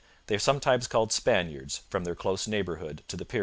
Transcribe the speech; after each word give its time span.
They 0.25 0.33
are 0.33 0.39
sometimes 0.39 0.87
called 0.87 1.11
Spaniards, 1.11 1.81
from 1.91 2.05
their 2.05 2.15
close 2.15 2.47
neighbourhood 2.47 3.03
to 3.07 3.15
the 3.15 3.23
Pyrenees. 3.23 3.39